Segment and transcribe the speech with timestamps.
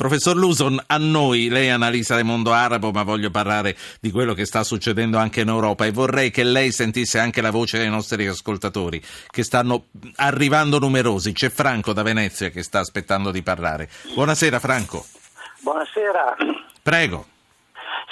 [0.00, 4.32] Professor Luson, a noi, lei è analista del mondo arabo, ma voglio parlare di quello
[4.32, 7.90] che sta succedendo anche in Europa e vorrei che lei sentisse anche la voce dei
[7.90, 11.34] nostri ascoltatori che stanno arrivando numerosi.
[11.34, 13.90] C'è Franco da Venezia che sta aspettando di parlare.
[14.14, 15.04] Buonasera Franco.
[15.60, 16.34] Buonasera.
[16.82, 17.26] Prego.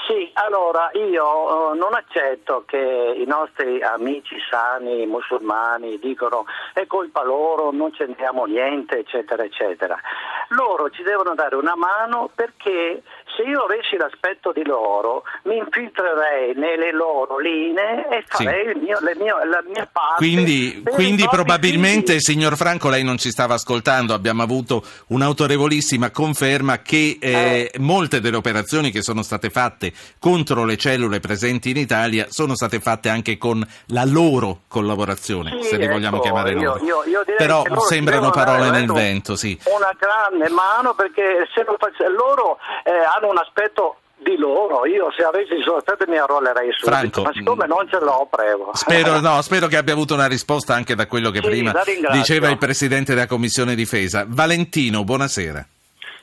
[0.09, 7.23] Sì, allora io eh, non accetto che i nostri amici sani musulmani dicono è colpa
[7.23, 10.01] loro, non c'entriamo niente, eccetera, eccetera.
[10.48, 13.02] Loro ci devono dare una mano perché
[13.38, 18.70] se io avessi l'aspetto di loro mi infiltrerei nelle loro linee e farei Sì.
[18.70, 20.16] il mio- mie- la mia parte.
[20.16, 22.20] Quindi, quindi probabilmente, figli.
[22.20, 24.12] signor Franco, lei non ci stava ascoltando.
[24.12, 30.76] Abbiamo avuto un'autorevolissima conferma che eh, molte delle operazioni che sono state fatte contro le
[30.76, 35.87] cellule presenti in Italia sono state fatte anche con la loro collaborazione, Sì, se li
[35.87, 36.85] vogliamo ecco, chiamare io- loro.
[36.85, 39.57] io- io Però loro sembrano parole nel vento, sì.
[39.65, 45.12] Una grande mano perché se lo faccio, loro eh, hanno un aspetto di loro, io
[45.16, 48.70] se avessi il suo aspetto mi arrollerei subito, Franco, ma siccome non ce l'ho, prego.
[48.74, 51.73] Spero, no, spero che abbia avuto una risposta anche da quello che Sì, prima
[52.10, 54.24] diceva il Presidente della Commissione Difesa.
[54.26, 55.66] Valentino, buonasera.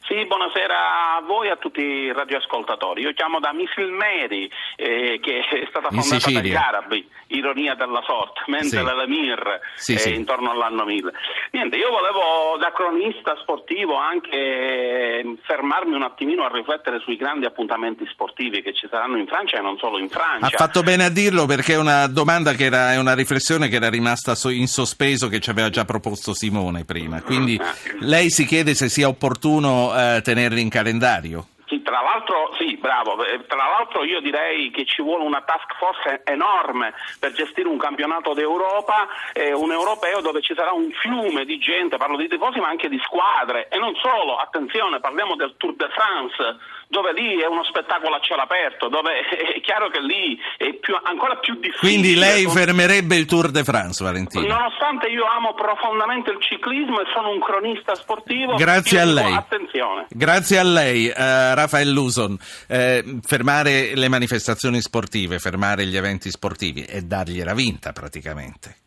[0.08, 3.02] Sì, buonasera a voi e a tutti i radioascoltatori.
[3.02, 8.80] Io chiamo da Misilmeri, eh, che è stata fondata dagli arabi, ironia della sorte, mentre
[8.80, 8.84] Sì.
[8.96, 10.14] l'Emir Sì, eh, sì.
[10.14, 11.12] intorno all'anno 1000.
[11.52, 18.06] Niente, io volevo da cronista sportivo anche fermarmi un attimino a riflettere sui grandi appuntamenti
[18.12, 20.46] sportivi che ci saranno in Francia e non solo in Francia.
[20.46, 23.76] Ha fatto bene a dirlo perché è una domanda che era, è una riflessione che
[23.78, 27.22] era rimasta in sospeso che ci aveva già proposto Simone prima.
[27.22, 27.60] Quindi
[28.00, 31.48] lei si chiede se sia opportuno eh, tenerli in calendario.
[31.86, 33.24] Tra l'altro, sì, bravo.
[33.24, 37.78] Eh, Tra l'altro io direi che ci vuole una task force enorme per gestire un
[37.78, 42.60] campionato d'Europa, eh, un europeo dove ci sarà un fiume di gente, parlo di tifosi
[42.60, 46.58] ma anche di squadre e non solo, attenzione, parliamo del Tour de France,
[46.96, 50.96] dove lì è uno spettacolo a cielo aperto, dove è chiaro che lì è più-
[51.04, 51.80] ancora più difficile.
[51.80, 54.48] Quindi lei con- fermerebbe il Tour de France, Valentino.
[54.48, 59.34] Nonostante io amo profondamente il ciclismo e sono un cronista sportivo, Grazie a lei.
[59.34, 60.06] Attenzione.
[60.10, 62.38] Grazie a lei, eh, Rafael Luson.
[62.68, 68.78] Eh, fermare le manifestazioni sportive, fermare gli eventi sportivi e dargliela vinta praticamente.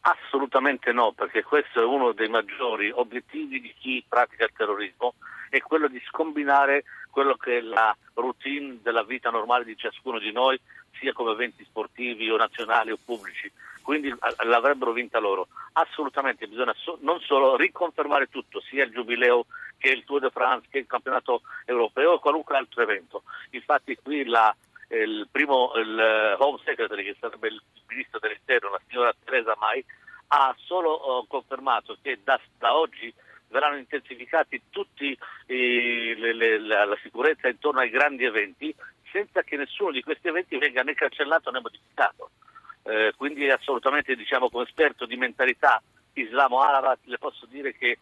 [0.00, 5.14] Assolutamente no, perché questo è uno dei maggiori obiettivi di chi pratica il terrorismo,
[5.56, 10.32] è quello di scombinare quello che è la routine della vita normale di ciascuno di
[10.32, 10.58] noi,
[10.98, 13.50] sia come eventi sportivi o nazionali o pubblici.
[13.80, 14.12] Quindi
[14.44, 15.46] l'avrebbero vinta loro.
[15.74, 19.46] Assolutamente bisogna so- non solo riconfermare tutto, sia il Giubileo
[19.78, 23.22] che il Tour de France, che il campionato europeo o qualunque altro evento.
[23.50, 24.52] Infatti qui la,
[24.88, 29.54] eh, il primo il eh, Home Secretary, che sarebbe il ministro dell'interno, la signora Teresa
[29.56, 29.84] Mai,
[30.28, 33.14] ha solo oh, confermato che da, da oggi
[33.54, 35.16] verranno intensificati tutti
[35.46, 38.74] eh, le- le- la, la sicurezza intorno ai grandi eventi
[39.12, 42.30] senza che nessuno di questi eventi venga né cancellato né modificato.
[42.82, 45.80] Eh, quindi assolutamente diciamo come esperto di mentalità
[46.14, 47.98] islamo-araba le posso dire che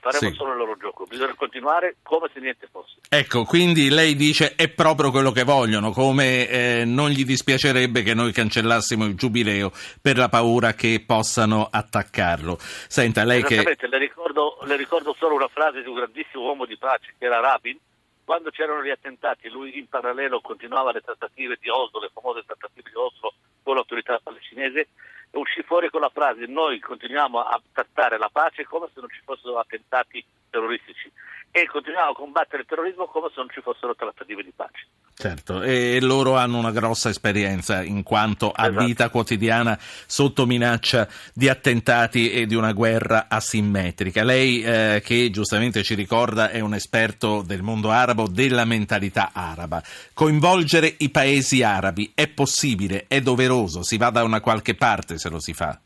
[0.00, 0.34] faremo Sì.
[0.34, 2.96] solo il loro gioco, bisogna continuare come se niente fosse.
[3.08, 8.14] Ecco, quindi lei dice è proprio quello che vogliono, come eh, non gli dispiacerebbe che
[8.14, 12.58] noi cancellassimo il giubileo per la paura che possano attaccarlo.
[12.60, 13.62] Senta, lei che...
[13.88, 17.40] Le ricordo, le ricordo solo una frase di un grandissimo uomo di pace che era
[17.40, 17.78] Rabin,
[18.24, 22.90] quando c'erano gli attentati lui in parallelo continuava le trattative di Oslo, le famose trattative
[22.90, 24.88] di Oslo con l'autorità palestinese
[25.32, 29.20] uscì fuori con la frase noi continuiamo a trattare la pace come se non ci
[29.24, 31.10] fossero attentati terroristici
[31.50, 34.86] e continuiamo a combattere il terrorismo come se non ci fossero trattative di pace.
[35.14, 38.84] Certo, e loro hanno una grossa esperienza in quanto a Esatto.
[38.84, 44.22] vita quotidiana sotto minaccia di attentati e di una guerra asimmetrica.
[44.22, 49.82] Lei, eh, che giustamente ci ricorda, è un esperto del mondo arabo, della mentalità araba.
[50.14, 55.28] Coinvolgere i paesi arabi è possibile, è doveroso, si va da una qualche parte se
[55.30, 55.80] lo si fa.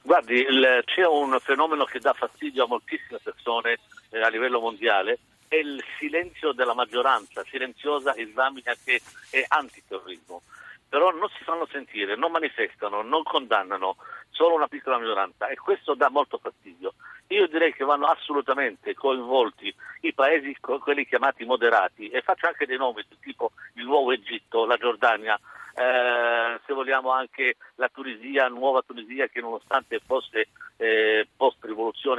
[0.00, 3.78] Guardi, il- c'è un fenomeno che dà fastidio a moltissime persone
[4.18, 5.18] eh, a livello mondiale,
[5.48, 9.00] è il silenzio della maggioranza silenziosa islamica che
[9.30, 10.42] è antiterrorismo.
[10.88, 13.96] Però non si fanno sentire, non manifestano, non condannano,
[14.30, 16.94] solo una piccola minoranza e questo dà molto fastidio.
[17.28, 22.78] Io direi che vanno assolutamente coinvolti i paesi, quelli chiamati moderati, e faccio anche dei
[22.78, 25.38] nomi, tipo il nuovo Egitto, la Giordania,
[25.78, 31.26] eh, se vogliamo anche la Tunisia, nuova Tunisia che nonostante fosse eh,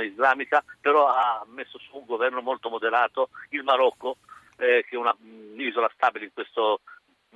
[0.05, 4.17] islamica, però ha messo su un governo molto moderato, il Marocco,
[4.57, 6.79] eh, che è una, un'isola stabile in questo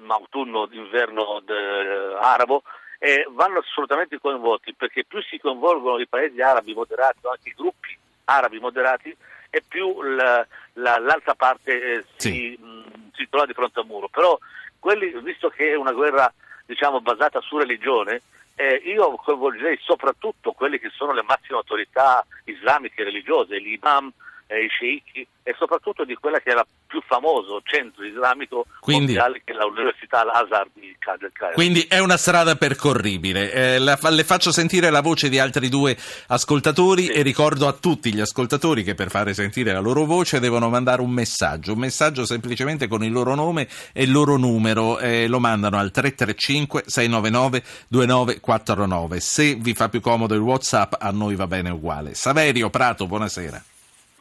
[0.07, 2.63] autunno d'inverno de, arabo,
[2.99, 7.97] eh, vanno assolutamente coinvolti perché più si coinvolgono i paesi arabi moderati, anche i gruppi
[8.25, 9.15] arabi moderati,
[9.49, 12.57] e più la, la, l'altra parte eh, si, Sì.
[12.59, 14.07] mh, si trova di fronte al muro.
[14.07, 14.37] Però
[14.83, 16.31] quelli, visto che è una guerra
[16.65, 18.21] diciamo, basata su religione,
[18.55, 24.11] eh, io coinvolgerei soprattutto quelli che sono le massime autorità islamiche e religiose, imam,
[24.53, 29.53] eh, sceicchi e soprattutto di quella che era più famoso centro islamico Quindi- mondiale che
[29.53, 31.55] è l'Università Al-Azhar di del Cairo.
[31.55, 33.51] Quindi è una strada percorribile.
[33.51, 35.97] Eh, la le faccio sentire la voce di altri due
[36.27, 40.69] ascoltatori e ricordo a tutti gli ascoltatori che per fare sentire la loro voce devono
[40.69, 44.99] mandare un messaggio, un messaggio semplicemente con il loro nome e il loro numero.
[44.99, 49.19] Eh, lo mandano al 335 699 2949.
[49.19, 52.13] Se vi fa più comodo il WhatsApp, a noi va bene uguale.
[52.13, 53.61] Saverio Prato, buonasera.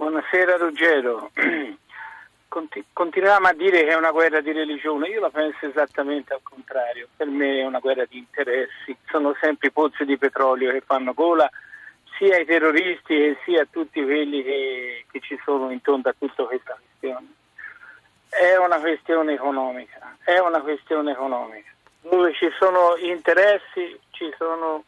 [0.03, 1.31] Buonasera Ruggero.
[2.49, 6.41] Conti- continuiamo a dire che è una guerra di religione, io la penso esattamente al
[6.43, 10.81] contrario, per me è una guerra di interessi, sono sempre i pozzi di petrolio che
[10.81, 11.49] fanno gola
[12.19, 16.47] sia ai terroristi che sia a tutti quelli che, che ci sono intorno a tutta
[16.47, 17.29] questa questione.
[18.29, 21.71] È una questione economica, è una questione economica,
[22.01, 24.83] dove ci sono interessi ci sono,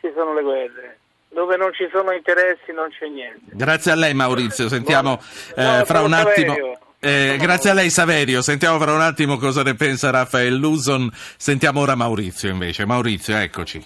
[0.00, 0.99] ci sono le guerre,
[1.32, 3.40] dove non ci sono interessi non c'è niente.
[3.52, 5.20] Grazie a lei Maurizio, sentiamo
[5.56, 6.54] No, eh, fra un attimo.
[6.54, 6.78] Saverio.
[7.02, 11.80] Eh, grazie a lei Saverio, sentiamo fra un attimo cosa ne pensa Raffaele Luson, sentiamo
[11.80, 12.84] ora Maurizio invece.
[12.84, 13.78] Maurizio, eccoci.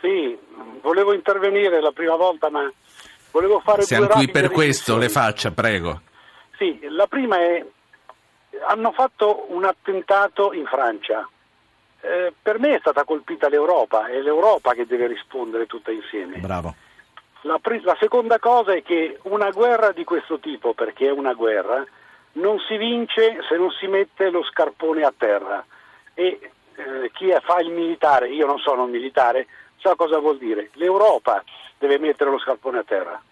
[0.00, 0.38] Sì,
[0.80, 2.70] volevo intervenire la prima volta, ma
[3.32, 6.02] volevo fare Siamo qui per questo, le faccia, prego.
[6.56, 7.64] Sì, la prima è
[8.68, 11.28] hanno fatto un attentato in Francia.
[12.04, 16.36] Eh, per me è stata colpita l'Europa, è l'Europa che deve rispondere tutta insieme.
[16.36, 16.74] Bravo.
[17.42, 21.32] La, pri- la seconda cosa è che una guerra di questo tipo, perché è una
[21.32, 21.82] guerra,
[22.32, 25.64] non si vince se non si mette lo scarpone a terra.
[26.12, 29.46] E eh, chi è- fa il militare, io non sono un militare,
[29.78, 30.68] sa cosa vuol dire.
[30.74, 31.42] L'Europa
[31.78, 33.22] deve mettere lo scarpone a terra.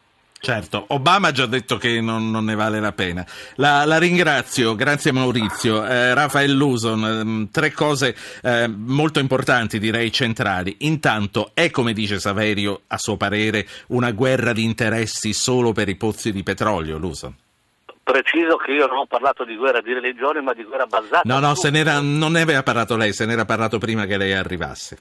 [0.44, 3.24] Certo, Obama ha già detto che non, non ne vale la pena.
[3.54, 5.86] La, la ringrazio, grazie Maurizio.
[5.86, 10.78] Eh, Rafael Luson, ehm, tre cose eh, molto importanti, direi centrali.
[10.80, 15.94] Intanto, è come dice Saverio, a suo parere, una guerra di interessi solo per i
[15.94, 17.32] pozzi di petrolio, Luson?
[18.02, 21.38] Preciso che io non ho parlato di guerra di religione, ma di guerra basata No,
[21.38, 24.98] no, se n'era- non ne aveva parlato lei, se n'era parlato prima che lei arrivasse.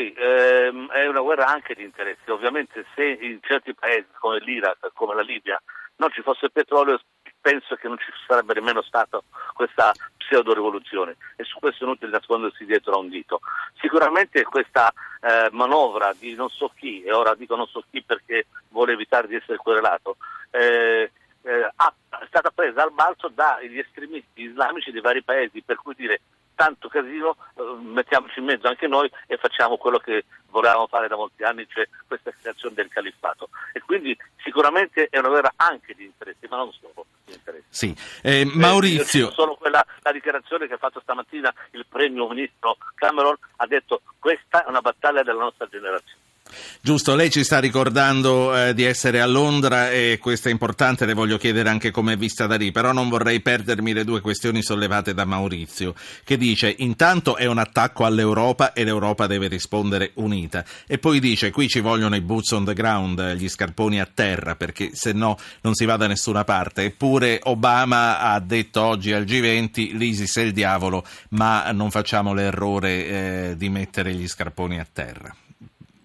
[0.00, 2.30] Sì, ehm, è una guerra anche di interessi.
[2.30, 5.60] Ovviamente se in certi paesi come l'Iraq, come la Libia,
[5.96, 6.98] non ci fosse petrolio,
[7.38, 9.20] penso che non ci sarebbe nemmeno stata
[9.52, 13.40] questa pseudo-rivoluzione e su questo è inutile nascondersi dietro a un dito.
[13.78, 18.46] Sicuramente questa eh, manovra di non so chi, e ora dico non so chi perché
[18.70, 20.16] vuole evitare di essere querelato,
[20.50, 21.10] eh,
[21.42, 26.22] eh, è stata presa al balzo dagli estremisti islamici di vari paesi, per cui dire
[26.60, 31.16] tanto casino, eh, mettiamoci in mezzo anche noi e facciamo quello che volevamo fare da
[31.16, 33.48] molti anni, cioè questa creazione del califfato.
[33.72, 34.14] E quindi
[34.44, 37.66] sicuramente è una guerra anche di interessi, ma non solo di interessi.
[37.70, 37.96] Sì.
[38.22, 39.28] Eh, Eh, io Maurizio.
[39.28, 44.02] cito solo quella, la dichiarazione che ha fatto stamattina il premio ministro Cameron, ha detto
[44.18, 46.28] questa è una battaglia della nostra generazione.
[46.80, 51.14] Giusto, lei ci sta ricordando eh, di essere a Londra e questo è importante, le
[51.14, 54.62] voglio chiedere anche come è vista da lì, però non vorrei perdermi le due questioni
[54.62, 60.64] sollevate da Maurizio, che dice intanto è un attacco all'Europa e l'Europa deve rispondere unita
[60.86, 64.56] e poi dice qui ci vogliono i boots on the ground, gli scarponi a terra,
[64.56, 66.84] perché se no non si va da nessuna parte.
[66.84, 73.06] Eppure Obama ha detto oggi al G20 l'ISIS è il diavolo, ma non facciamo l'errore
[73.06, 75.34] eh, di mettere gli scarponi a terra.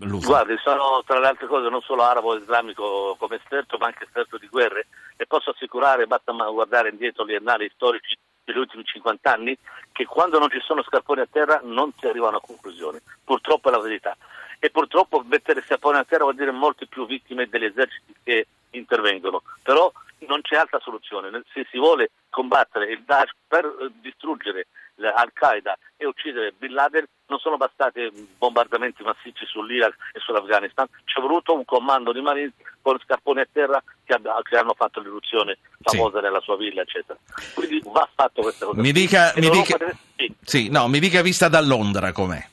[0.06, 0.28] Luso.
[0.28, 4.38] Guardi, sono tra le altre cose non solo arabo islamico come esperto, ma anche esperto
[4.38, 9.58] di guerre e posso assicurare, basta guardare indietro gli annali storici degli ultimi 50 anni,
[9.92, 13.00] che quando non ci sono scarponi a terra non si arrivano a conclusioni.
[13.24, 14.16] Purtroppo è la verità.
[14.60, 19.42] E purtroppo mettere scarponi a terra vuol dire molte più vittime degli eserciti che intervengono.
[19.64, 21.30] Però non c'è altra soluzione.
[21.52, 24.68] Se si vuole combattere il Daesh per eh, distruggere
[25.14, 31.56] Al-Qaeda e uccidere Bin Laden non sono bastati bombardamenti massicci sull'Iraq e sull'Afghanistan, c'è voluto
[31.56, 36.20] un comando di Marines con scarponi a terra che, abb- che hanno fatto l'irruzione famosa
[36.20, 37.18] nella sua villa, eccetera.
[37.54, 38.80] Quindi va fatto questa cosa.
[38.80, 40.36] Mi dica, mi dica, deve- sì.
[40.44, 42.48] sì, no, mi dica vista da Londra com'è.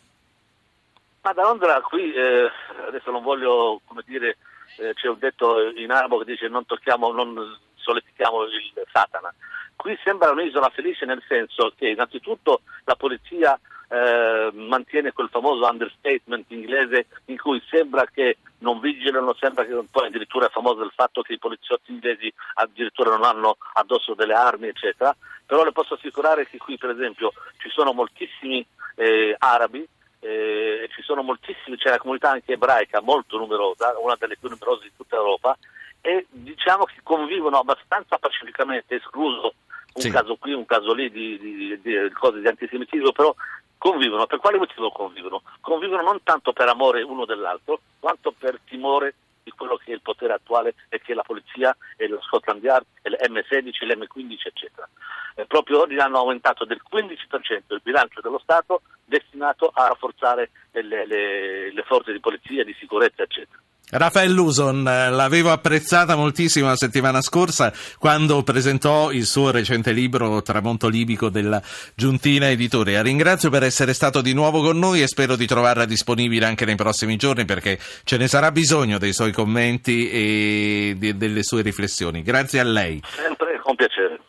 [1.22, 2.50] Ma da Londra qui, eh,
[2.88, 4.38] adesso non voglio, come dire,
[4.78, 9.32] eh, c'è un detto in arabo che dice non tocchiamo, non solletichiamo il Satana.
[9.76, 16.50] Qui sembra un'isola felice nel senso che innanzitutto la polizia eh, mantiene quel famoso understatement
[16.50, 21.22] inglese in cui sembra che non vigilano, sembra che poi addirittura è famoso il fatto
[21.22, 25.14] che i poliziotti inglesi addirittura non hanno addosso delle armi, eccetera.
[25.44, 28.64] Però le posso assicurare che qui, per esempio, ci sono moltissimi
[28.94, 29.86] eh, arabi
[30.22, 34.84] eh, ci sono moltissimi, c'è una comunità anche ebraica molto numerosa, una delle più numerose
[34.84, 35.58] di tutta Europa,
[36.02, 39.54] e diciamo che convivono abbastanza pacificamente, escluso
[39.94, 40.10] un sì.
[40.10, 43.34] caso qui, un caso lì di, di, di, cose di antisemitismo, però
[43.78, 44.26] convivono.
[44.26, 45.42] Per quale motivo convivono?
[45.60, 50.00] Convivono non tanto per amore uno dell'altro, quanto per timore di quello che è il
[50.00, 54.88] potere attuale e che è la polizia e lo Scotland Yard e l'M16, l'M15 eccetera.
[55.34, 61.06] Eh, proprio oggi hanno aumentato del 15% il bilancio dello Stato destinato a rafforzare le,
[61.06, 63.61] le, le forze di polizia, di sicurezza eccetera.
[63.94, 70.40] Rafael Luson, eh, l'avevo apprezzata moltissimo la settimana scorsa quando presentò il suo recente libro
[70.40, 71.60] Tramonto Libico della
[71.94, 73.02] Giuntina Editore.
[73.02, 76.74] ringrazio per essere stato di nuovo con noi e spero di trovarla disponibile anche nei
[76.74, 82.22] prossimi giorni perché ce ne sarà bisogno dei suoi commenti e delle sue riflessioni.
[82.22, 82.98] Grazie a lei.
[83.14, 84.16] Sempre con piacere.